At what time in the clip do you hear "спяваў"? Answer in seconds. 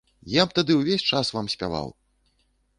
1.57-1.87